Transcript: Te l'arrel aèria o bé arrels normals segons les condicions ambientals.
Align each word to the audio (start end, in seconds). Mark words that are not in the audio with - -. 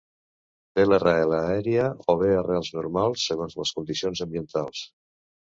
Te 0.77 0.85
l'arrel 0.87 1.35
aèria 1.39 1.83
o 2.13 2.15
bé 2.21 2.31
arrels 2.39 2.73
normals 2.79 3.27
segons 3.33 3.59
les 3.61 3.75
condicions 3.79 4.25
ambientals. 4.29 4.83